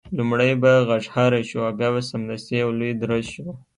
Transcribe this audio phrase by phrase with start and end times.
[0.17, 3.45] لومړی به غږهارۍ شو او بیا به سمدستي یو لوی درز شو.